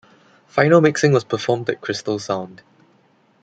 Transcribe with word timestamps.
Final 0.47 0.81
mixing 0.81 1.11
was 1.11 1.23
performed 1.23 1.69
at 1.69 1.79
Crystal 1.79 2.17
Sound. 2.17 2.63